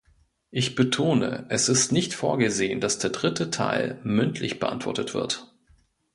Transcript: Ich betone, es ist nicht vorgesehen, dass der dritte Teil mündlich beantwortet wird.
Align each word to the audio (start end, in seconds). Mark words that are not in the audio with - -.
Ich 0.49 0.73
betone, 0.73 1.45
es 1.49 1.69
ist 1.69 1.91
nicht 1.91 2.15
vorgesehen, 2.15 2.81
dass 2.81 2.97
der 2.97 3.11
dritte 3.11 3.51
Teil 3.51 3.99
mündlich 4.03 4.57
beantwortet 4.57 5.13
wird. 5.13 5.53